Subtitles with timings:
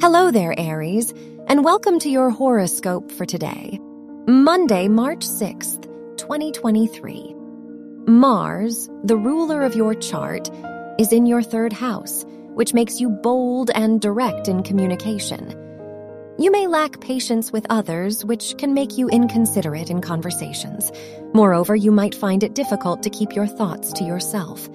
[0.00, 1.12] Hello there, Aries,
[1.48, 3.80] and welcome to your horoscope for today,
[4.28, 5.82] Monday, March 6th,
[6.16, 7.34] 2023.
[8.06, 10.48] Mars, the ruler of your chart,
[11.00, 12.24] is in your third house,
[12.54, 15.50] which makes you bold and direct in communication.
[16.38, 20.92] You may lack patience with others, which can make you inconsiderate in conversations.
[21.34, 24.68] Moreover, you might find it difficult to keep your thoughts to yourself.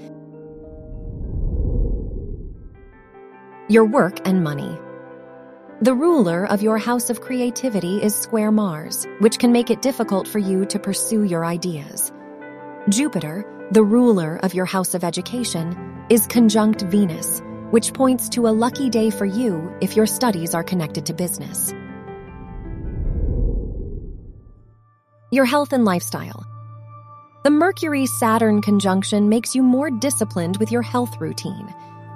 [3.70, 4.78] Your work and money.
[5.84, 10.30] The ruler of your house of creativity is square Mars, which can make it difficult
[10.30, 12.10] for you to pursue your ideas.
[12.88, 17.42] Jupiter, the ruler of your house of education, is conjunct Venus,
[17.72, 21.74] which points to a lucky day for you if your studies are connected to business.
[25.32, 26.46] Your health and lifestyle.
[27.44, 31.68] The Mercury Saturn conjunction makes you more disciplined with your health routine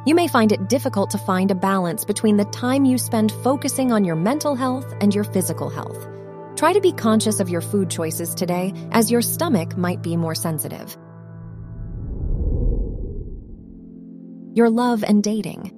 [0.07, 3.91] you may find it difficult to find a balance between the time you spend focusing
[3.91, 6.07] on your mental health and your physical health.
[6.55, 10.33] Try to be conscious of your food choices today, as your stomach might be more
[10.33, 10.95] sensitive.
[14.53, 15.73] Your love and dating.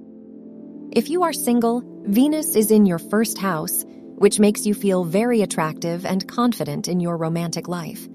[0.91, 3.83] If you are single, Venus is in your first house,
[4.15, 8.07] which makes you feel very attractive and confident in your romantic life.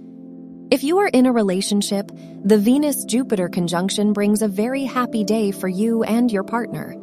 [0.71, 2.11] If you are in a relationship,
[2.43, 6.97] the Venus Jupiter conjunction brings a very happy day for you and your partner.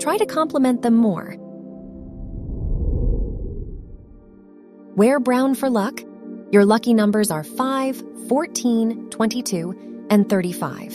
[0.00, 1.36] Try to compliment them more.
[4.96, 6.02] Wear brown for luck.
[6.50, 10.94] Your lucky numbers are 5, 14, 22, and 35.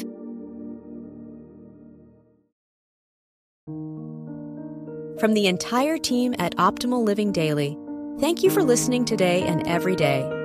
[5.18, 7.78] From the entire team at Optimal Living Daily,
[8.20, 10.45] thank you for listening today and every day